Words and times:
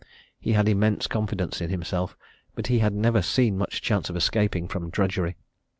He 0.39 0.53
had 0.53 0.67
immense 0.67 1.05
confidence 1.05 1.61
in 1.61 1.69
himself, 1.69 2.17
but 2.55 2.65
he 2.65 2.79
had 2.79 2.95
never 2.95 3.21
seen 3.21 3.55
much 3.55 3.83
chance 3.83 4.09
of 4.09 4.15
escaping 4.15 4.67
from 4.67 4.89
drudgery. 4.89 5.37